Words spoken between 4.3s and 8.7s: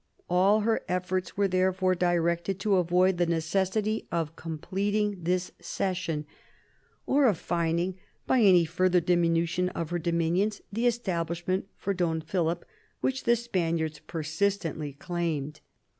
com pleting this cession, or of finding by any